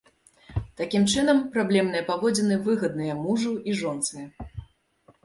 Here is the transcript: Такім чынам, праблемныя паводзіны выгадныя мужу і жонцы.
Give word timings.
Такім 0.79 1.03
чынам, 1.13 1.41
праблемныя 1.55 2.03
паводзіны 2.07 2.57
выгадныя 2.69 3.13
мужу 3.21 3.53
і 3.73 3.77
жонцы. 3.83 4.25